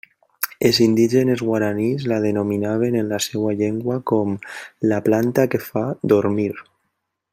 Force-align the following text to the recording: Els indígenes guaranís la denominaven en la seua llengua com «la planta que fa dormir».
Els 0.67 0.77
indígenes 0.85 1.43
guaranís 1.49 2.07
la 2.11 2.17
denominaven 2.23 2.97
en 3.01 3.11
la 3.11 3.19
seua 3.25 3.53
llengua 3.59 3.99
com 4.13 4.35
«la 4.93 5.03
planta 5.11 5.47
que 5.53 5.61
fa 5.67 5.85
dormir». 6.15 6.51